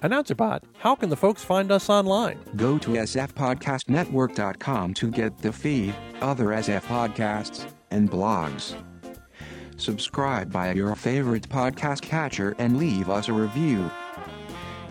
Announcer 0.02 0.34
Bot, 0.34 0.64
how 0.80 0.96
can 0.96 1.10
the 1.10 1.18
folks 1.18 1.44
find 1.44 1.72
us 1.72 1.90
online? 1.90 2.40
Go 2.56 2.80
to 2.80 2.92
sfpodcastnetwork.com 2.92 4.94
to 4.96 5.12
get 5.12 5.38
the 5.38 5.52
feed, 5.52 5.94
other 6.22 6.48
SF 6.48 6.82
podcasts, 6.84 7.70
and 7.92 8.10
blogs. 8.10 8.76
Subscribe 9.78 10.52
by 10.52 10.74
your 10.74 10.96
favorite 10.96 11.48
podcast 11.48 12.02
catcher 12.02 12.56
and 12.60 12.78
leave 12.78 13.10
us 13.10 13.30
a 13.30 13.34
review. 13.34 13.90